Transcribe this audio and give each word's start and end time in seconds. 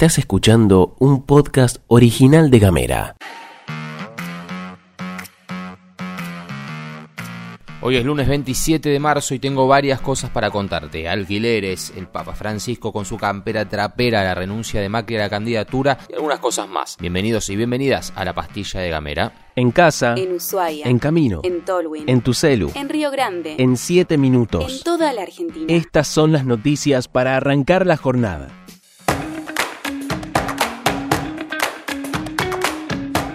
Estás 0.00 0.16
escuchando 0.16 0.96
un 0.98 1.26
podcast 1.26 1.76
original 1.86 2.50
de 2.50 2.58
Gamera. 2.58 3.16
Hoy 7.82 7.96
es 7.96 8.04
lunes 8.06 8.26
27 8.26 8.88
de 8.88 8.98
marzo 8.98 9.34
y 9.34 9.38
tengo 9.38 9.68
varias 9.68 10.00
cosas 10.00 10.30
para 10.30 10.50
contarte. 10.50 11.06
Alquileres, 11.06 11.92
el 11.96 12.08
Papa 12.08 12.34
Francisco 12.34 12.94
con 12.94 13.04
su 13.04 13.18
campera 13.18 13.68
trapera, 13.68 14.24
la 14.24 14.34
renuncia 14.34 14.80
de 14.80 14.88
Macri 14.88 15.16
a 15.16 15.20
la 15.20 15.28
candidatura 15.28 15.98
y 16.08 16.14
algunas 16.14 16.38
cosas 16.38 16.66
más. 16.66 16.96
Bienvenidos 16.98 17.50
y 17.50 17.56
bienvenidas 17.56 18.14
a 18.16 18.24
la 18.24 18.34
pastilla 18.34 18.80
de 18.80 18.88
Gamera. 18.88 19.50
En 19.54 19.70
casa, 19.70 20.14
En 20.16 20.32
Ushuaia. 20.32 20.86
en 20.86 20.98
camino, 20.98 21.40
En 21.42 21.62
Tolwyn. 21.62 22.08
en 22.08 22.22
tu 22.22 22.32
celu, 22.32 22.72
En 22.74 22.88
Río 22.88 23.10
Grande. 23.10 23.56
en 23.58 23.76
7 23.76 24.14
En 24.14 24.20
minutos. 24.22 24.82
toda 24.82 25.12
la 25.12 25.22
Argentina. 25.22 25.66
Estas 25.68 26.08
son 26.08 26.32
las 26.32 26.46
noticias 26.46 27.06
para 27.06 27.36
arrancar 27.36 27.86
la 27.86 27.98
jornada. 27.98 28.59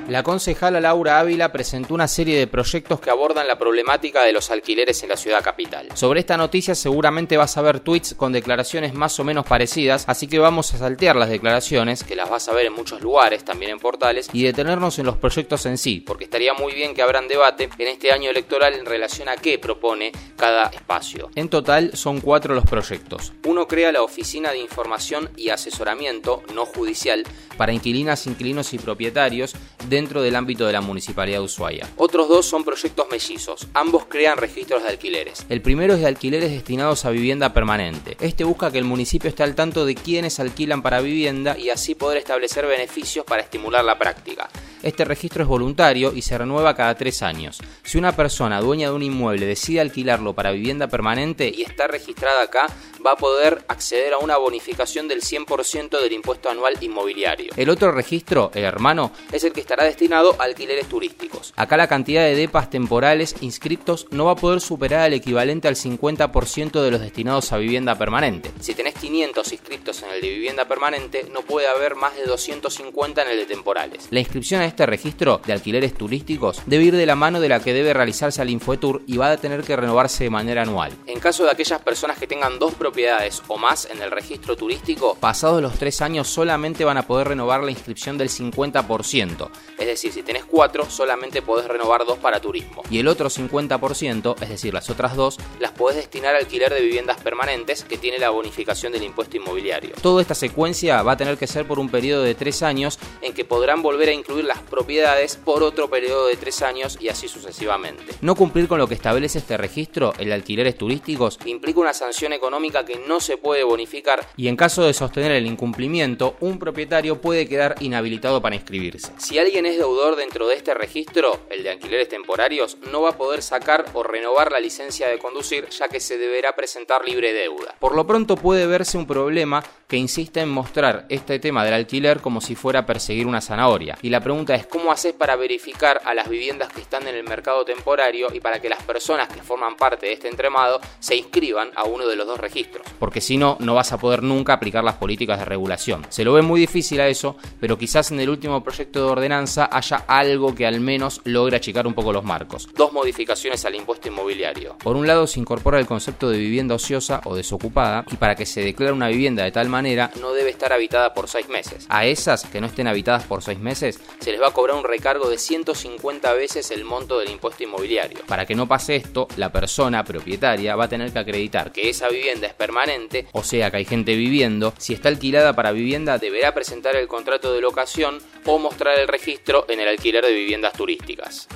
La 0.07 0.21
concejala 0.21 0.79
Laura 0.79 1.19
Ávila 1.19 1.51
presentó 1.51 1.95
una 1.95 2.07
serie 2.07 2.37
de 2.37 2.45
proyectos 2.45 2.99
que 2.99 3.09
abordan 3.09 3.47
la 3.47 3.57
problemática 3.57 4.23
de 4.23 4.33
los 4.33 4.51
alquileres 4.51 5.01
en 5.01 5.09
la 5.09 5.17
ciudad 5.17 5.43
capital. 5.43 5.87
Sobre 5.95 6.19
esta 6.19 6.37
noticia 6.37 6.75
seguramente 6.75 7.37
vas 7.37 7.57
a 7.57 7.63
ver 7.63 7.79
tweets 7.79 8.13
con 8.13 8.31
declaraciones 8.31 8.93
más 8.93 9.19
o 9.19 9.23
menos 9.23 9.47
parecidas, 9.47 10.05
así 10.07 10.27
que 10.27 10.37
vamos 10.37 10.71
a 10.75 10.77
saltear 10.77 11.15
las 11.15 11.29
declaraciones, 11.29 12.03
que 12.03 12.15
las 12.15 12.29
vas 12.29 12.47
a 12.47 12.53
ver 12.53 12.67
en 12.67 12.73
muchos 12.73 13.01
lugares, 13.01 13.43
también 13.43 13.71
en 13.71 13.79
portales, 13.79 14.29
y 14.31 14.43
detenernos 14.43 14.99
en 14.99 15.07
los 15.07 15.17
proyectos 15.17 15.65
en 15.65 15.79
sí, 15.79 16.01
porque 16.01 16.25
estaría 16.25 16.53
muy 16.53 16.73
bien 16.73 16.93
que 16.93 17.01
abran 17.01 17.27
debate 17.27 17.67
en 17.75 17.87
este 17.87 18.11
año 18.11 18.29
electoral 18.29 18.75
en 18.75 18.85
relación 18.85 19.27
a 19.27 19.37
qué 19.37 19.57
propone 19.57 20.11
cada 20.35 20.67
espacio. 20.67 21.31
En 21.33 21.49
total 21.49 21.97
son 21.97 22.21
cuatro 22.21 22.53
los 22.53 22.65
proyectos. 22.65 23.33
Uno 23.47 23.67
crea 23.67 23.91
la 23.91 24.03
Oficina 24.03 24.51
de 24.51 24.59
Información 24.59 25.31
y 25.35 25.49
Asesoramiento 25.49 26.43
no 26.53 26.67
judicial 26.67 27.23
para 27.55 27.73
inquilinas, 27.73 28.27
inquilinos 28.27 28.73
y 28.73 28.77
propietarios 28.77 29.53
dentro 29.89 30.21
del 30.21 30.35
ámbito 30.35 30.65
de 30.65 30.73
la 30.73 30.81
Municipalidad 30.81 31.39
de 31.39 31.45
Ushuaia. 31.45 31.89
Otros 31.97 32.29
dos 32.29 32.45
son 32.45 32.63
proyectos 32.63 33.07
mellizos, 33.09 33.67
ambos 33.73 34.05
crean 34.07 34.37
registros 34.37 34.83
de 34.83 34.89
alquileres. 34.89 35.45
El 35.49 35.61
primero 35.61 35.95
es 35.95 36.01
de 36.01 36.07
alquileres 36.07 36.51
destinados 36.51 37.05
a 37.05 37.09
vivienda 37.09 37.53
permanente. 37.53 38.17
Este 38.19 38.43
busca 38.43 38.71
que 38.71 38.77
el 38.77 38.85
municipio 38.85 39.29
esté 39.29 39.43
al 39.43 39.55
tanto 39.55 39.85
de 39.85 39.95
quienes 39.95 40.39
alquilan 40.39 40.81
para 40.81 41.01
vivienda 41.01 41.57
y 41.57 41.69
así 41.69 41.95
poder 41.95 42.17
establecer 42.17 42.65
beneficios 42.65 43.25
para 43.25 43.41
estimular 43.41 43.83
la 43.83 43.97
práctica. 43.97 44.49
Este 44.85 45.03
registro 45.03 45.41
es 45.41 45.49
voluntario 45.49 46.13
y 46.13 46.21
se 46.21 46.37
renueva 46.37 46.75
cada 46.75 46.93
tres 46.93 47.23
años. 47.23 47.57
Si 47.81 47.97
una 47.97 48.15
persona 48.15 48.61
dueña 48.61 48.89
de 48.89 48.93
un 48.93 49.01
inmueble 49.01 49.47
decide 49.47 49.81
alquilarlo 49.81 50.33
para 50.33 50.51
vivienda 50.51 50.85
permanente 50.87 51.51
y 51.51 51.63
está 51.63 51.87
registrada 51.87 52.43
acá, 52.43 52.67
va 53.03 53.13
a 53.13 53.15
poder 53.15 53.65
acceder 53.67 54.13
a 54.13 54.19
una 54.19 54.37
bonificación 54.37 55.07
del 55.07 55.21
100% 55.21 55.99
del 55.99 56.13
impuesto 56.13 56.51
anual 56.51 56.77
inmobiliario. 56.81 57.51
El 57.57 57.71
otro 57.71 57.91
registro, 57.91 58.51
el 58.53 58.63
hermano, 58.63 59.11
es 59.31 59.43
el 59.43 59.53
que 59.53 59.61
estará 59.61 59.85
destinado 59.85 60.35
a 60.37 60.43
alquileres 60.43 60.87
turísticos. 60.87 61.53
Acá 61.55 61.77
la 61.77 61.87
cantidad 61.87 62.21
de 62.21 62.35
depas 62.35 62.69
temporales 62.69 63.35
inscriptos 63.41 64.05
no 64.11 64.25
va 64.25 64.33
a 64.33 64.35
poder 64.35 64.61
superar 64.61 65.07
el 65.07 65.13
equivalente 65.13 65.67
al 65.67 65.77
50% 65.77 66.79
de 66.83 66.91
los 66.91 67.01
destinados 67.01 67.51
a 67.51 67.57
vivienda 67.57 67.97
permanente. 67.97 68.51
Si 68.59 68.75
tenés 68.75 68.93
500 68.93 69.51
inscriptos 69.51 70.03
en 70.03 70.11
el 70.11 70.21
de 70.21 70.29
vivienda 70.29 70.67
permanente, 70.67 71.25
no 71.33 71.41
puede 71.41 71.67
haber 71.67 71.95
más 71.95 72.15
de 72.15 72.25
250 72.25 73.23
en 73.23 73.29
el 73.29 73.37
de 73.37 73.45
temporales. 73.47 74.07
La 74.11 74.19
inscripción 74.19 74.61
a 74.61 74.65
este 74.74 74.74
registro 74.83 75.39
de 75.45 75.53
alquileres 75.53 75.93
turísticos 75.93 76.61
debe 76.65 76.85
ir 76.85 76.95
de 76.95 77.05
la 77.05 77.15
mano 77.15 77.39
de 77.39 77.49
la 77.49 77.59
que 77.59 77.73
debe 77.73 77.93
realizarse 77.93 78.41
al 78.41 78.49
Infoetour 78.49 79.03
y 79.05 79.17
va 79.17 79.31
a 79.31 79.37
tener 79.37 79.63
que 79.63 79.75
renovarse 79.75 80.23
de 80.23 80.29
manera 80.29 80.63
anual. 80.63 80.91
En 81.05 81.19
caso 81.19 81.43
de 81.43 81.51
aquellas 81.51 81.81
personas 81.81 82.17
que 82.17 82.25
tengan 82.25 82.57
dos 82.57 82.73
propiedades 82.73 83.43
o 83.47 83.57
más 83.57 83.85
en 83.85 84.01
el 84.01 84.09
registro 84.09 84.55
turístico, 84.55 85.15
pasados 85.19 85.61
los 85.61 85.75
tres 85.77 86.01
años 86.01 86.27
solamente 86.27 86.83
van 86.83 86.97
a 86.97 87.03
poder 87.07 87.27
renovar 87.27 87.63
la 87.63 87.71
inscripción 87.71 88.17
del 88.17 88.29
50%. 88.29 89.49
Es 89.77 89.85
decir, 89.85 90.11
si 90.11 90.23
tenés 90.23 90.45
cuatro, 90.45 90.89
solamente 90.89 91.41
podés 91.41 91.67
renovar 91.67 92.05
dos 92.05 92.17
para 92.17 92.39
turismo. 92.39 92.81
Y 92.89 92.99
el 92.99 93.07
otro 93.07 93.29
50%, 93.29 94.41
es 94.41 94.49
decir, 94.49 94.73
las 94.73 94.89
otras 94.89 95.15
dos, 95.15 95.37
las 95.59 95.71
podés 95.71 95.97
destinar 95.97 96.35
a 96.35 96.39
alquiler 96.39 96.73
de 96.73 96.81
viviendas 96.81 97.21
permanentes 97.21 97.83
que 97.83 97.97
tiene 97.97 98.17
la 98.17 98.29
bonificación 98.29 98.91
del 98.91 99.03
impuesto 99.03 99.37
inmobiliario. 99.37 99.95
Toda 100.01 100.21
esta 100.21 100.35
secuencia 100.35 101.01
va 101.03 101.13
a 101.13 101.17
tener 101.17 101.37
que 101.37 101.47
ser 101.47 101.67
por 101.67 101.79
un 101.79 101.89
periodo 101.89 102.23
de 102.23 102.35
tres 102.35 102.63
años 102.63 102.99
en 103.21 103.33
que 103.33 103.45
podrán 103.45 103.81
volver 103.81 104.09
a 104.09 104.13
incluir 104.13 104.45
las 104.45 104.59
propiedades 104.65 105.37
por 105.37 105.63
otro 105.63 105.89
periodo 105.89 106.27
de 106.27 106.35
tres 106.35 106.61
años 106.61 106.97
y 106.99 107.09
así 107.09 107.27
sucesivamente. 107.27 108.13
No 108.21 108.35
cumplir 108.35 108.67
con 108.67 108.79
lo 108.79 108.87
que 108.87 108.95
establece 108.95 109.39
este 109.39 109.57
registro, 109.57 110.13
el 110.17 110.27
de 110.27 110.33
alquileres 110.33 110.77
turísticos, 110.77 111.39
implica 111.45 111.79
una 111.79 111.93
sanción 111.93 112.33
económica 112.33 112.85
que 112.85 112.97
no 113.07 113.19
se 113.19 113.37
puede 113.37 113.63
bonificar 113.63 114.27
y 114.37 114.47
en 114.47 114.55
caso 114.55 114.83
de 114.83 114.93
sostener 114.93 115.31
el 115.31 115.45
incumplimiento, 115.45 116.35
un 116.39 116.59
propietario 116.59 117.21
puede 117.21 117.47
quedar 117.47 117.75
inhabilitado 117.79 118.41
para 118.41 118.55
inscribirse. 118.55 119.11
Si 119.17 119.37
alguien 119.37 119.65
es 119.65 119.77
deudor 119.77 120.15
dentro 120.15 120.47
de 120.47 120.55
este 120.55 120.73
registro, 120.73 121.39
el 121.49 121.63
de 121.63 121.71
alquileres 121.71 122.09
temporarios, 122.09 122.77
no 122.91 123.01
va 123.01 123.11
a 123.11 123.17
poder 123.17 123.41
sacar 123.41 123.85
o 123.93 124.03
renovar 124.03 124.51
la 124.51 124.59
licencia 124.59 125.07
de 125.07 125.19
conducir 125.19 125.69
ya 125.69 125.87
que 125.87 125.99
se 125.99 126.17
deberá 126.17 126.55
presentar 126.55 127.05
libre 127.05 127.33
deuda. 127.33 127.75
Por 127.79 127.95
lo 127.95 128.05
pronto 128.07 128.35
puede 128.35 128.67
verse 128.67 128.97
un 128.97 129.07
problema 129.07 129.63
que 129.87 129.97
insiste 129.97 130.41
en 130.41 130.49
mostrar 130.49 131.05
este 131.09 131.39
tema 131.39 131.63
del 131.63 131.73
alquiler 131.73 132.19
como 132.21 132.41
si 132.41 132.55
fuera 132.55 132.79
a 132.79 132.85
perseguir 132.85 133.27
una 133.27 133.41
zanahoria. 133.41 133.97
Y 134.01 134.09
la 134.09 134.21
pregunta 134.21 134.54
es 134.55 134.67
cómo 134.67 134.91
haces 134.91 135.13
para 135.13 135.35
verificar 135.35 136.01
a 136.05 136.13
las 136.13 136.29
viviendas 136.29 136.71
que 136.71 136.81
están 136.81 137.07
en 137.07 137.15
el 137.15 137.23
mercado 137.23 137.65
temporario 137.65 138.27
y 138.33 138.39
para 138.39 138.59
que 138.59 138.69
las 138.69 138.83
personas 138.83 139.27
que 139.27 139.41
forman 139.41 139.75
parte 139.75 140.07
de 140.07 140.13
este 140.13 140.27
entremado 140.27 140.79
se 140.99 141.15
inscriban 141.15 141.71
a 141.75 141.83
uno 141.83 142.07
de 142.07 142.15
los 142.15 142.27
dos 142.27 142.39
registros. 142.39 142.85
Porque 142.99 143.21
si 143.21 143.37
no, 143.37 143.57
no 143.59 143.75
vas 143.75 143.91
a 143.91 143.97
poder 143.97 144.23
nunca 144.23 144.53
aplicar 144.53 144.83
las 144.83 144.95
políticas 144.95 145.39
de 145.39 145.45
regulación. 145.45 146.05
Se 146.09 146.23
lo 146.23 146.33
ve 146.33 146.41
muy 146.41 146.59
difícil 146.59 146.99
a 147.01 147.07
eso, 147.07 147.37
pero 147.59 147.77
quizás 147.77 148.11
en 148.11 148.19
el 148.19 148.29
último 148.29 148.63
proyecto 148.63 149.05
de 149.05 149.11
ordenanza 149.11 149.69
haya 149.71 150.03
algo 150.07 150.55
que 150.55 150.65
al 150.65 150.79
menos 150.79 151.21
logre 151.23 151.57
achicar 151.57 151.87
un 151.87 151.93
poco 151.93 152.13
los 152.13 152.23
marcos. 152.23 152.67
Dos 152.75 152.93
modificaciones 152.93 153.65
al 153.65 153.75
impuesto 153.75 154.07
inmobiliario. 154.07 154.77
Por 154.77 154.95
un 154.95 155.07
lado 155.07 155.27
se 155.27 155.39
incorpora 155.39 155.79
el 155.79 155.85
concepto 155.85 156.29
de 156.29 156.37
vivienda 156.37 156.75
ociosa 156.75 157.21
o 157.25 157.35
desocupada 157.35 158.05
y 158.11 158.15
para 158.15 158.35
que 158.35 158.45
se 158.45 158.61
declare 158.61 158.91
una 158.91 159.07
vivienda 159.07 159.43
de 159.43 159.51
tal 159.51 159.69
manera 159.69 160.11
no 160.19 160.33
debe 160.33 160.49
estar 160.49 160.73
habitada 160.73 161.13
por 161.13 161.27
seis 161.27 161.49
meses. 161.49 161.85
A 161.89 162.05
esas 162.05 162.45
que 162.45 162.61
no 162.61 162.67
estén 162.67 162.87
habitadas 162.87 163.23
por 163.23 163.41
seis 163.41 163.59
meses 163.59 163.99
se 164.19 164.31
les 164.35 164.41
va 164.41 164.47
a 164.47 164.51
cobrar 164.51 164.75
un 164.75 164.83
recargo 164.83 165.29
de 165.29 165.37
150 165.37 166.33
veces 166.33 166.69
el 166.69 166.83
monto 166.83 167.19
del 167.19 167.29
impuesto 167.29 167.63
inmobiliario. 167.63 168.19
Para 168.27 168.45
que 168.45 168.53
no 168.53 168.67
pase 168.67 168.97
esto, 168.97 169.29
la 169.37 169.49
persona 169.49 170.03
propietaria 170.03 170.75
va 170.75 170.83
a 170.83 170.89
tener 170.89 171.13
que 171.13 171.19
acreditar 171.19 171.71
que 171.71 171.89
esa 171.89 172.09
vivienda 172.09 172.45
es 172.45 172.53
permanente, 172.53 173.27
o 173.31 173.43
sea 173.43 173.71
que 173.71 173.77
hay 173.77 173.85
gente 173.85 174.13
viviendo. 174.13 174.73
Si 174.77 174.91
está 174.91 175.07
alquilada 175.07 175.55
para 175.55 175.71
vivienda 175.71 176.17
deberá 176.17 176.53
presentar 176.53 176.97
el 176.97 177.07
contrato 177.07 177.53
de 177.53 177.61
locación 177.61 178.17
o 178.43 178.59
mostrar 178.59 178.99
el 178.99 179.07
registro 179.07 179.67
en 179.69 179.79
el 179.79 179.87
alquiler 179.87 180.25
de 180.25 180.33
viviendas 180.33 180.73
turísticas. 180.73 181.47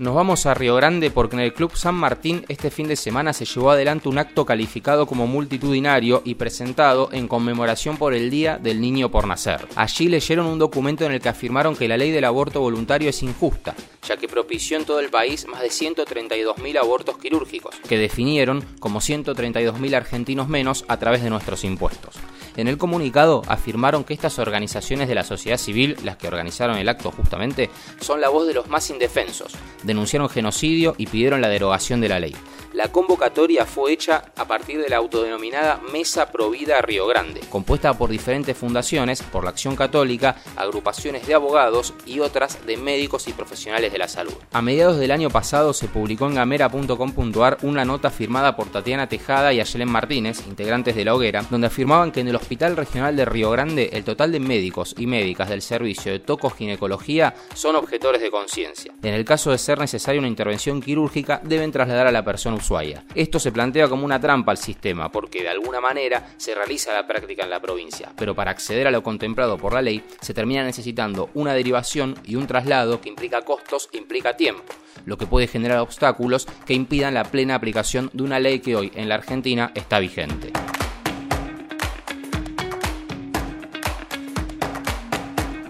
Nos 0.00 0.14
vamos 0.14 0.46
a 0.46 0.54
Río 0.54 0.76
Grande 0.76 1.10
porque 1.10 1.36
en 1.36 1.42
el 1.42 1.52
Club 1.52 1.76
San 1.76 1.94
Martín 1.94 2.42
este 2.48 2.70
fin 2.70 2.88
de 2.88 2.96
semana 2.96 3.34
se 3.34 3.44
llevó 3.44 3.70
adelante 3.70 4.08
un 4.08 4.16
acto 4.16 4.46
calificado 4.46 5.04
como 5.04 5.26
multitudinario 5.26 6.22
y 6.24 6.36
presentado 6.36 7.10
en 7.12 7.28
conmemoración 7.28 7.98
por 7.98 8.14
el 8.14 8.30
Día 8.30 8.56
del 8.56 8.80
Niño 8.80 9.10
por 9.10 9.26
Nacer. 9.26 9.68
Allí 9.76 10.08
leyeron 10.08 10.46
un 10.46 10.58
documento 10.58 11.04
en 11.04 11.12
el 11.12 11.20
que 11.20 11.28
afirmaron 11.28 11.76
que 11.76 11.86
la 11.86 11.98
ley 11.98 12.12
del 12.12 12.24
aborto 12.24 12.60
voluntario 12.60 13.10
es 13.10 13.22
injusta, 13.22 13.74
ya 14.08 14.16
que 14.16 14.26
propició 14.26 14.78
en 14.78 14.86
todo 14.86 15.00
el 15.00 15.10
país 15.10 15.46
más 15.46 15.60
de 15.60 15.68
132.000 15.68 16.78
abortos 16.78 17.18
quirúrgicos, 17.18 17.74
que 17.86 17.98
definieron 17.98 18.64
como 18.78 19.00
132.000 19.00 19.94
argentinos 19.94 20.48
menos 20.48 20.86
a 20.88 20.96
través 20.96 21.22
de 21.22 21.28
nuestros 21.28 21.62
impuestos. 21.62 22.14
En 22.56 22.68
el 22.68 22.78
comunicado 22.78 23.42
afirmaron 23.48 24.04
que 24.04 24.14
estas 24.14 24.38
organizaciones 24.38 25.08
de 25.08 25.14
la 25.14 25.24
sociedad 25.24 25.58
civil, 25.58 25.96
las 26.04 26.16
que 26.16 26.28
organizaron 26.28 26.76
el 26.76 26.88
acto 26.88 27.10
justamente, 27.10 27.70
son 28.00 28.20
la 28.20 28.28
voz 28.28 28.46
de 28.46 28.54
los 28.54 28.68
más 28.68 28.90
indefensos, 28.90 29.54
denunciaron 29.82 30.28
genocidio 30.28 30.94
y 30.98 31.06
pidieron 31.06 31.40
la 31.40 31.48
derogación 31.48 32.00
de 32.00 32.08
la 32.08 32.20
ley. 32.20 32.34
La 32.72 32.86
convocatoria 32.86 33.66
fue 33.66 33.92
hecha 33.92 34.22
a 34.36 34.44
partir 34.44 34.80
de 34.80 34.88
la 34.88 34.98
autodenominada 34.98 35.80
Mesa 35.92 36.30
Provida 36.30 36.80
Río 36.80 37.04
Grande, 37.08 37.40
compuesta 37.50 37.94
por 37.94 38.10
diferentes 38.10 38.56
fundaciones, 38.56 39.22
por 39.22 39.42
la 39.42 39.50
Acción 39.50 39.74
Católica, 39.74 40.36
agrupaciones 40.54 41.26
de 41.26 41.34
abogados 41.34 41.94
y 42.06 42.20
otras 42.20 42.64
de 42.66 42.76
médicos 42.76 43.26
y 43.26 43.32
profesionales 43.32 43.92
de 43.92 43.98
la 43.98 44.06
salud. 44.06 44.32
A 44.52 44.62
mediados 44.62 44.98
del 44.98 45.10
año 45.10 45.30
pasado 45.30 45.72
se 45.72 45.88
publicó 45.88 46.26
en 46.26 46.36
gamera.com.ar 46.36 47.58
una 47.62 47.84
nota 47.84 48.08
firmada 48.08 48.54
por 48.54 48.68
Tatiana 48.68 49.08
Tejada 49.08 49.52
y 49.52 49.60
Ayelen 49.60 49.90
Martínez, 49.90 50.46
integrantes 50.46 50.94
de 50.94 51.04
la 51.04 51.14
hoguera, 51.14 51.44
donde 51.50 51.66
afirmaban 51.66 52.12
que 52.12 52.20
en 52.20 52.28
el 52.28 52.36
Hospital 52.36 52.76
Regional 52.76 53.16
de 53.16 53.24
Río 53.24 53.50
Grande 53.50 53.90
el 53.92 54.04
total 54.04 54.30
de 54.30 54.40
médicos 54.40 54.94
y 54.96 55.06
médicas 55.06 55.48
del 55.48 55.60
servicio 55.60 56.12
de 56.12 56.20
tocoginecología 56.20 57.34
son 57.52 57.74
objetores 57.74 58.22
de 58.22 58.30
conciencia. 58.30 58.94
En 59.02 59.14
el 59.14 59.26
caso 59.26 59.50
de 59.50 59.58
ser 59.58 59.78
necesaria 59.80 60.20
una 60.20 60.28
intervención 60.28 60.80
quirúrgica, 60.80 61.40
deben 61.44 61.72
trasladar 61.72 62.06
a 62.06 62.12
la 62.12 62.24
persona 62.24 62.56
usuaria 62.56 62.69
Esto 63.14 63.40
se 63.40 63.50
plantea 63.50 63.88
como 63.88 64.04
una 64.04 64.20
trampa 64.20 64.52
al 64.52 64.58
sistema, 64.58 65.10
porque 65.10 65.42
de 65.42 65.48
alguna 65.48 65.80
manera 65.80 66.34
se 66.36 66.54
realiza 66.54 66.92
la 66.92 67.04
práctica 67.04 67.42
en 67.42 67.50
la 67.50 67.60
provincia, 67.60 68.12
pero 68.16 68.34
para 68.34 68.52
acceder 68.52 68.86
a 68.86 68.92
lo 68.92 69.02
contemplado 69.02 69.58
por 69.58 69.72
la 69.72 69.82
ley 69.82 70.04
se 70.20 70.34
termina 70.34 70.62
necesitando 70.62 71.30
una 71.34 71.52
derivación 71.52 72.14
y 72.24 72.36
un 72.36 72.46
traslado 72.46 73.00
que 73.00 73.08
implica 73.08 73.42
costos, 73.42 73.88
implica 73.92 74.36
tiempo, 74.36 74.72
lo 75.04 75.18
que 75.18 75.26
puede 75.26 75.48
generar 75.48 75.78
obstáculos 75.78 76.46
que 76.64 76.74
impidan 76.74 77.14
la 77.14 77.24
plena 77.24 77.56
aplicación 77.56 78.08
de 78.12 78.22
una 78.22 78.38
ley 78.38 78.60
que 78.60 78.76
hoy 78.76 78.92
en 78.94 79.08
la 79.08 79.16
Argentina 79.16 79.72
está 79.74 79.98
vigente. 79.98 80.52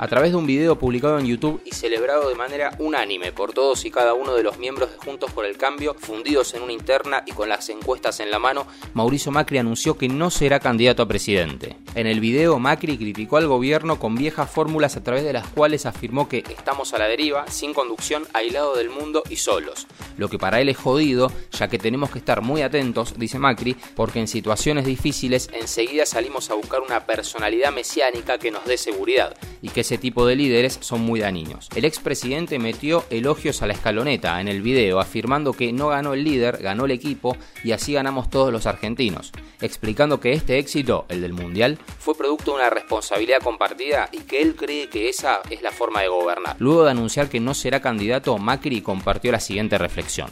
A 0.00 0.08
través 0.08 0.30
de 0.30 0.38
un 0.38 0.46
video 0.46 0.78
publicado 0.78 1.18
en 1.18 1.26
YouTube 1.26 1.60
y 1.66 1.74
celebrado 1.74 2.30
de 2.30 2.34
manera 2.34 2.74
unánime 2.78 3.32
por 3.32 3.52
todos 3.52 3.84
y 3.84 3.90
cada 3.90 4.14
uno 4.14 4.34
de 4.34 4.42
los 4.42 4.58
miembros 4.58 4.90
de 4.90 4.96
Juntos 4.96 5.30
por 5.30 5.44
el 5.44 5.58
Cambio, 5.58 5.94
fundidos 5.94 6.54
en 6.54 6.62
una 6.62 6.72
interna 6.72 7.22
y 7.26 7.32
con 7.32 7.50
las 7.50 7.68
encuestas 7.68 8.18
en 8.20 8.30
la 8.30 8.38
mano, 8.38 8.66
Mauricio 8.94 9.30
Macri 9.30 9.58
anunció 9.58 9.98
que 9.98 10.08
no 10.08 10.30
será 10.30 10.58
candidato 10.58 11.02
a 11.02 11.06
presidente. 11.06 11.76
En 11.94 12.06
el 12.06 12.20
video, 12.20 12.58
Macri 12.58 12.96
criticó 12.96 13.36
al 13.36 13.46
gobierno 13.46 13.98
con 13.98 14.14
viejas 14.14 14.50
fórmulas 14.50 14.96
a 14.96 15.04
través 15.04 15.22
de 15.22 15.34
las 15.34 15.46
cuales 15.48 15.84
afirmó 15.84 16.30
que 16.30 16.44
estamos 16.48 16.94
a 16.94 16.98
la 16.98 17.06
deriva, 17.06 17.46
sin 17.48 17.74
conducción, 17.74 18.26
aislado 18.32 18.76
del 18.76 18.88
mundo 18.88 19.22
y 19.28 19.36
solos. 19.36 19.86
Lo 20.16 20.30
que 20.30 20.38
para 20.38 20.62
él 20.62 20.70
es 20.70 20.78
jodido, 20.78 21.30
ya 21.52 21.68
que 21.68 21.78
tenemos 21.78 22.10
que 22.10 22.20
estar 22.20 22.40
muy 22.40 22.62
atentos, 22.62 23.18
dice 23.18 23.38
Macri, 23.38 23.76
porque 23.94 24.20
en 24.20 24.28
situaciones 24.28 24.86
difíciles 24.86 25.50
enseguida 25.52 26.06
salimos 26.06 26.50
a 26.50 26.54
buscar 26.54 26.80
una 26.80 27.04
personalidad 27.04 27.70
mesiánica 27.70 28.38
que 28.38 28.50
nos 28.50 28.64
dé 28.64 28.78
seguridad 28.78 29.36
y 29.60 29.68
que 29.68 29.89
ese 29.90 29.98
tipo 29.98 30.24
de 30.24 30.36
líderes 30.36 30.78
son 30.80 31.00
muy 31.00 31.18
dañinos. 31.18 31.68
El 31.74 31.84
expresidente 31.84 32.60
metió 32.60 33.02
elogios 33.10 33.60
a 33.60 33.66
la 33.66 33.72
escaloneta 33.72 34.40
en 34.40 34.46
el 34.46 34.62
video, 34.62 35.00
afirmando 35.00 35.52
que 35.52 35.72
no 35.72 35.88
ganó 35.88 36.14
el 36.14 36.22
líder, 36.22 36.58
ganó 36.58 36.84
el 36.84 36.92
equipo 36.92 37.36
y 37.64 37.72
así 37.72 37.94
ganamos 37.94 38.30
todos 38.30 38.52
los 38.52 38.66
argentinos, 38.66 39.32
explicando 39.60 40.20
que 40.20 40.32
este 40.32 40.58
éxito, 40.58 41.06
el 41.08 41.22
del 41.22 41.32
Mundial, 41.32 41.76
fue 41.98 42.14
producto 42.14 42.52
de 42.52 42.58
una 42.58 42.70
responsabilidad 42.70 43.42
compartida 43.42 44.08
y 44.12 44.18
que 44.18 44.40
él 44.40 44.54
cree 44.54 44.88
que 44.88 45.08
esa 45.08 45.40
es 45.50 45.60
la 45.60 45.72
forma 45.72 46.02
de 46.02 46.08
gobernar. 46.08 46.54
Luego 46.60 46.84
de 46.84 46.92
anunciar 46.92 47.28
que 47.28 47.40
no 47.40 47.52
será 47.52 47.80
candidato, 47.80 48.38
Macri 48.38 48.82
compartió 48.82 49.32
la 49.32 49.40
siguiente 49.40 49.76
reflexión. 49.76 50.30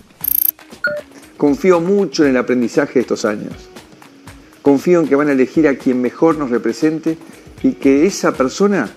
Confío 1.37 1.81
mucho 1.81 2.23
en 2.23 2.31
el 2.31 2.37
aprendizaje 2.37 2.95
de 2.95 3.01
estos 3.01 3.25
años. 3.25 3.55
Confío 4.63 5.01
en 5.01 5.09
que 5.09 5.17
van 5.17 5.31
a 5.31 5.33
elegir 5.33 5.67
a 5.67 5.75
quien 5.75 6.01
mejor 6.01 6.39
nos 6.39 6.51
represente 6.51 7.19
y 7.65 7.73
que 7.73 8.07
esa 8.07 8.31
persona 8.35 8.89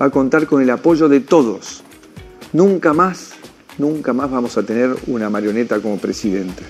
va 0.00 0.06
a 0.06 0.10
contar 0.10 0.46
con 0.46 0.62
el 0.62 0.70
apoyo 0.70 1.08
de 1.08 1.20
todos. 1.20 1.82
Nunca 2.52 2.92
más, 2.92 3.32
nunca 3.78 4.12
más 4.12 4.30
vamos 4.30 4.56
a 4.56 4.62
tener 4.62 4.96
una 5.06 5.28
marioneta 5.28 5.80
como 5.80 5.98
presidente. 5.98 6.64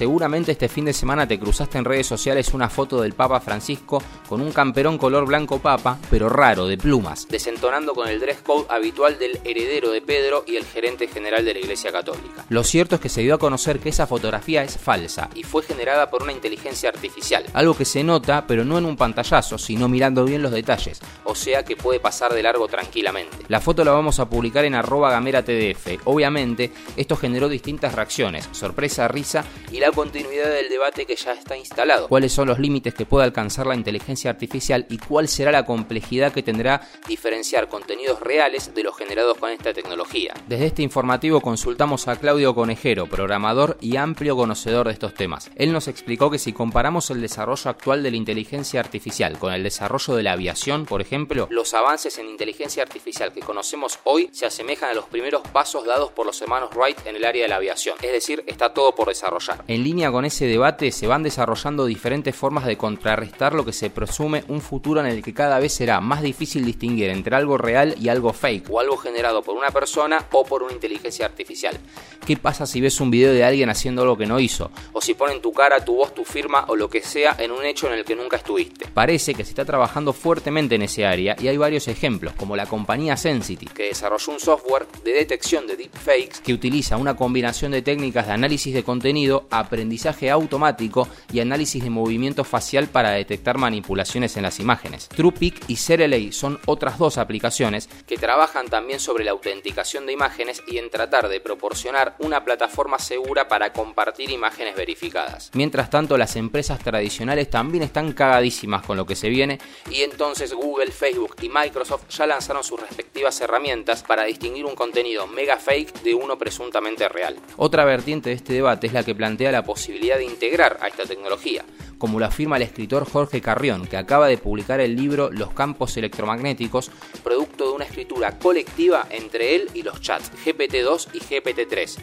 Seguramente 0.00 0.52
este 0.52 0.70
fin 0.70 0.86
de 0.86 0.94
semana 0.94 1.28
te 1.28 1.38
cruzaste 1.38 1.76
en 1.76 1.84
redes 1.84 2.06
sociales 2.06 2.54
una 2.54 2.70
foto 2.70 3.02
del 3.02 3.12
Papa 3.12 3.38
Francisco 3.38 4.02
con 4.26 4.40
un 4.40 4.50
camperón 4.50 4.96
color 4.96 5.26
blanco 5.26 5.58
papa, 5.58 5.98
pero 6.10 6.30
raro, 6.30 6.66
de 6.66 6.78
plumas, 6.78 7.28
desentonando 7.28 7.92
con 7.92 8.08
el 8.08 8.18
dress 8.18 8.38
code 8.40 8.64
habitual 8.70 9.18
del 9.18 9.38
heredero 9.44 9.90
de 9.90 10.00
Pedro 10.00 10.42
y 10.46 10.56
el 10.56 10.64
gerente 10.64 11.06
general 11.06 11.44
de 11.44 11.52
la 11.52 11.60
Iglesia 11.60 11.92
Católica. 11.92 12.46
Lo 12.48 12.64
cierto 12.64 12.94
es 12.94 13.02
que 13.02 13.10
se 13.10 13.20
dio 13.20 13.34
a 13.34 13.38
conocer 13.38 13.78
que 13.78 13.90
esa 13.90 14.06
fotografía 14.06 14.62
es 14.62 14.78
falsa 14.78 15.28
y 15.34 15.42
fue 15.42 15.62
generada 15.64 16.08
por 16.08 16.22
una 16.22 16.32
inteligencia 16.32 16.88
artificial, 16.88 17.44
algo 17.52 17.76
que 17.76 17.84
se 17.84 18.02
nota, 18.02 18.46
pero 18.46 18.64
no 18.64 18.78
en 18.78 18.86
un 18.86 18.96
pantallazo, 18.96 19.58
sino 19.58 19.86
mirando 19.86 20.24
bien 20.24 20.40
los 20.40 20.52
detalles, 20.52 20.98
o 21.24 21.34
sea 21.34 21.62
que 21.62 21.76
puede 21.76 22.00
pasar 22.00 22.32
de 22.32 22.42
largo 22.42 22.68
tranquilamente. 22.68 23.44
La 23.48 23.60
foto 23.60 23.84
la 23.84 23.92
vamos 23.92 24.18
a 24.18 24.30
publicar 24.30 24.64
en 24.64 24.76
arroba 24.76 25.10
gamera 25.10 25.44
tdf. 25.44 25.98
Obviamente, 26.06 26.72
esto 26.96 27.16
generó 27.16 27.50
distintas 27.50 27.94
reacciones, 27.94 28.48
sorpresa, 28.52 29.06
risa 29.06 29.44
y 29.70 29.78
la 29.78 29.89
continuidad 29.92 30.50
del 30.50 30.68
debate 30.68 31.06
que 31.06 31.16
ya 31.16 31.32
está 31.32 31.56
instalado. 31.56 32.08
¿Cuáles 32.08 32.32
son 32.32 32.48
los 32.48 32.58
límites 32.58 32.94
que 32.94 33.06
puede 33.06 33.24
alcanzar 33.24 33.66
la 33.66 33.74
inteligencia 33.74 34.30
artificial 34.30 34.86
y 34.88 34.98
cuál 34.98 35.28
será 35.28 35.52
la 35.52 35.64
complejidad 35.64 36.32
que 36.32 36.42
tendrá 36.42 36.86
diferenciar 37.08 37.68
contenidos 37.68 38.20
reales 38.20 38.74
de 38.74 38.82
los 38.82 38.96
generados 38.96 39.38
con 39.38 39.50
esta 39.50 39.72
tecnología? 39.72 40.34
Desde 40.46 40.66
este 40.66 40.82
informativo 40.82 41.40
consultamos 41.40 42.08
a 42.08 42.16
Claudio 42.16 42.54
Conejero, 42.54 43.06
programador 43.06 43.76
y 43.80 43.96
amplio 43.96 44.36
conocedor 44.36 44.86
de 44.86 44.92
estos 44.92 45.14
temas. 45.14 45.50
Él 45.56 45.72
nos 45.72 45.88
explicó 45.88 46.30
que 46.30 46.38
si 46.38 46.52
comparamos 46.52 47.10
el 47.10 47.20
desarrollo 47.20 47.70
actual 47.70 48.02
de 48.02 48.10
la 48.10 48.16
inteligencia 48.16 48.80
artificial 48.80 49.38
con 49.38 49.52
el 49.52 49.62
desarrollo 49.62 50.14
de 50.14 50.22
la 50.22 50.32
aviación, 50.32 50.86
por 50.86 51.00
ejemplo, 51.00 51.48
los 51.50 51.74
avances 51.74 52.18
en 52.18 52.28
inteligencia 52.28 52.82
artificial 52.82 53.32
que 53.32 53.40
conocemos 53.40 53.98
hoy 54.04 54.30
se 54.32 54.46
asemejan 54.46 54.90
a 54.90 54.94
los 54.94 55.06
primeros 55.06 55.42
pasos 55.48 55.84
dados 55.84 56.10
por 56.12 56.26
los 56.26 56.40
hermanos 56.40 56.70
Wright 56.74 57.06
en 57.06 57.16
el 57.16 57.24
área 57.24 57.42
de 57.42 57.48
la 57.48 57.56
aviación. 57.56 57.96
Es 58.02 58.12
decir, 58.12 58.44
está 58.46 58.72
todo 58.72 58.94
por 58.94 59.08
desarrollar. 59.08 59.64
En 59.68 59.79
línea 59.82 60.10
con 60.10 60.24
ese 60.24 60.46
debate 60.46 60.92
se 60.92 61.06
van 61.06 61.22
desarrollando 61.22 61.86
diferentes 61.86 62.34
formas 62.34 62.66
de 62.66 62.76
contrarrestar 62.76 63.54
lo 63.54 63.64
que 63.64 63.72
se 63.72 63.90
presume 63.90 64.44
un 64.48 64.60
futuro 64.60 65.00
en 65.00 65.06
el 65.06 65.22
que 65.22 65.34
cada 65.34 65.58
vez 65.58 65.72
será 65.72 66.00
más 66.00 66.22
difícil 66.22 66.64
distinguir 66.64 67.10
entre 67.10 67.36
algo 67.36 67.58
real 67.58 67.94
y 68.00 68.08
algo 68.08 68.32
fake, 68.32 68.70
o 68.70 68.80
algo 68.80 68.96
generado 68.96 69.42
por 69.42 69.56
una 69.56 69.70
persona 69.70 70.26
o 70.32 70.44
por 70.44 70.62
una 70.62 70.72
inteligencia 70.72 71.26
artificial. 71.26 71.78
¿Qué 72.26 72.36
pasa 72.36 72.66
si 72.66 72.80
ves 72.80 73.00
un 73.00 73.10
video 73.10 73.32
de 73.32 73.44
alguien 73.44 73.70
haciendo 73.70 74.02
algo 74.02 74.16
que 74.16 74.26
no 74.26 74.40
hizo? 74.40 74.70
O 74.92 75.00
si 75.00 75.14
ponen 75.14 75.40
tu 75.40 75.52
cara, 75.52 75.84
tu 75.84 75.96
voz, 75.96 76.14
tu 76.14 76.24
firma 76.24 76.64
o 76.68 76.76
lo 76.76 76.88
que 76.88 77.02
sea 77.02 77.36
en 77.38 77.50
un 77.50 77.64
hecho 77.64 77.86
en 77.86 77.94
el 77.94 78.04
que 78.04 78.14
nunca 78.16 78.36
estuviste. 78.36 78.86
Parece 78.92 79.34
que 79.34 79.44
se 79.44 79.50
está 79.50 79.64
trabajando 79.64 80.12
fuertemente 80.12 80.74
en 80.74 80.82
ese 80.82 81.06
área 81.06 81.36
y 81.40 81.48
hay 81.48 81.56
varios 81.56 81.88
ejemplos, 81.88 82.34
como 82.34 82.56
la 82.56 82.66
compañía 82.66 83.16
Sensity, 83.16 83.66
que 83.66 83.84
desarrolló 83.84 84.32
un 84.32 84.40
software 84.40 84.86
de 85.04 85.12
detección 85.12 85.66
de 85.66 85.76
deepfakes 85.76 86.40
que 86.42 86.52
utiliza 86.52 86.96
una 86.96 87.16
combinación 87.16 87.72
de 87.72 87.82
técnicas 87.82 88.26
de 88.26 88.32
análisis 88.32 88.74
de 88.74 88.82
contenido 88.82 89.46
a 89.50 89.68
aprendizaje 89.70 90.30
automático 90.30 91.06
y 91.32 91.38
análisis 91.38 91.84
de 91.84 91.90
movimiento 91.90 92.42
facial 92.42 92.88
para 92.88 93.12
detectar 93.12 93.56
manipulaciones 93.56 94.36
en 94.36 94.42
las 94.42 94.58
imágenes. 94.58 95.08
TruePic 95.08 95.62
y 95.68 95.76
Cerelay 95.76 96.32
son 96.32 96.58
otras 96.66 96.98
dos 96.98 97.18
aplicaciones 97.18 97.88
que 98.04 98.18
trabajan 98.18 98.66
también 98.66 98.98
sobre 98.98 99.22
la 99.22 99.30
autenticación 99.30 100.06
de 100.06 100.12
imágenes 100.12 100.60
y 100.66 100.78
en 100.78 100.90
tratar 100.90 101.28
de 101.28 101.40
proporcionar 101.40 102.16
una 102.18 102.44
plataforma 102.44 102.98
segura 102.98 103.46
para 103.46 103.72
compartir 103.72 104.30
imágenes 104.30 104.74
verificadas. 104.74 105.52
Mientras 105.54 105.88
tanto, 105.88 106.18
las 106.18 106.34
empresas 106.34 106.80
tradicionales 106.80 107.48
también 107.48 107.84
están 107.84 108.12
cagadísimas 108.12 108.84
con 108.84 108.96
lo 108.96 109.06
que 109.06 109.14
se 109.14 109.28
viene 109.28 109.60
y 109.88 110.02
entonces 110.02 110.52
Google, 110.52 110.90
Facebook 110.90 111.36
y 111.42 111.48
Microsoft 111.48 112.08
ya 112.08 112.26
lanzaron 112.26 112.64
sus 112.64 112.80
respectivas 112.80 113.40
herramientas 113.40 114.02
para 114.02 114.24
distinguir 114.24 114.64
un 114.64 114.74
contenido 114.74 115.28
mega 115.28 115.58
fake 115.58 116.02
de 116.02 116.14
uno 116.14 116.36
presuntamente 116.36 117.08
real. 117.08 117.36
Otra 117.56 117.84
vertiente 117.84 118.30
de 118.30 118.34
este 118.34 118.54
debate 118.54 118.88
es 118.88 118.92
la 118.92 119.04
que 119.04 119.14
plantea 119.14 119.49
la 119.52 119.64
posibilidad 119.64 120.16
de 120.16 120.24
integrar 120.24 120.78
a 120.80 120.88
esta 120.88 121.04
tecnología, 121.04 121.64
como 121.98 122.18
lo 122.18 122.26
afirma 122.26 122.56
el 122.56 122.62
escritor 122.62 123.08
Jorge 123.10 123.40
Carrión, 123.40 123.86
que 123.86 123.96
acaba 123.96 124.28
de 124.28 124.38
publicar 124.38 124.80
el 124.80 124.96
libro 124.96 125.30
Los 125.30 125.52
campos 125.52 125.96
electromagnéticos, 125.96 126.90
producto 127.22 127.68
de 127.68 127.76
una 127.76 127.84
escritura 127.84 128.38
colectiva 128.38 129.06
entre 129.10 129.56
él 129.56 129.68
y 129.74 129.82
los 129.82 130.00
chats 130.00 130.32
GPT-2 130.44 131.08
y 131.12 131.20
GPT-3. 131.20 131.98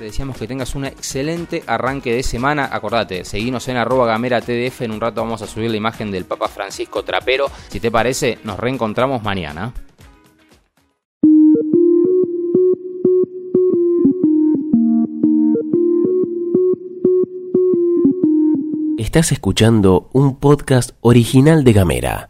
Te 0.00 0.06
decíamos 0.06 0.38
que 0.38 0.48
tengas 0.48 0.74
un 0.74 0.86
excelente 0.86 1.62
arranque 1.66 2.14
de 2.14 2.22
semana. 2.22 2.70
Acordate, 2.72 3.22
seguimos 3.26 3.68
en 3.68 3.76
arroba 3.76 4.06
gamera 4.06 4.40
TDF. 4.40 4.80
En 4.80 4.92
un 4.92 5.00
rato 5.02 5.20
vamos 5.20 5.42
a 5.42 5.46
subir 5.46 5.70
la 5.70 5.76
imagen 5.76 6.10
del 6.10 6.24
Papa 6.24 6.48
Francisco 6.48 7.02
Trapero. 7.02 7.48
Si 7.68 7.80
te 7.80 7.90
parece, 7.90 8.38
nos 8.42 8.58
reencontramos 8.58 9.22
mañana. 9.22 9.74
Estás 18.96 19.32
escuchando 19.32 20.08
un 20.14 20.38
podcast 20.40 20.92
original 21.02 21.62
de 21.62 21.72
Gamera. 21.74 22.26